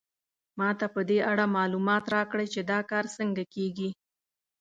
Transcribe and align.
ما 0.59 0.69
ته 0.79 0.85
په 0.93 1.01
دې 1.09 1.19
اړه 1.31 1.45
معلومات 1.57 2.03
راکړئ 2.15 2.47
چې 2.53 2.61
دا 2.71 2.79
کار 2.91 3.05
څنګه 3.17 3.43
کیږي 3.53 3.89